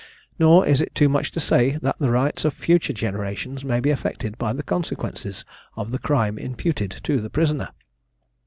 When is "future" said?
2.55-2.91